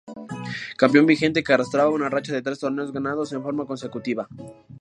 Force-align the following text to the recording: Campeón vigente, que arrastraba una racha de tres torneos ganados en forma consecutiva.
Campeón 0.81 1.05
vigente, 1.05 1.43
que 1.43 1.53
arrastraba 1.53 1.91
una 1.97 2.09
racha 2.09 2.33
de 2.33 2.41
tres 2.41 2.57
torneos 2.57 2.91
ganados 2.91 3.33
en 3.33 3.43
forma 3.43 3.67
consecutiva. 3.67 4.27